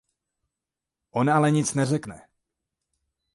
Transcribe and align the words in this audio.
On 1.11 1.27
ale 1.29 1.51
nic 1.51 1.73
neřekne. 1.73 2.27